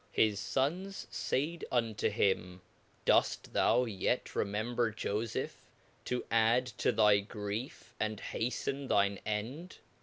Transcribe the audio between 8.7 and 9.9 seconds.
thine end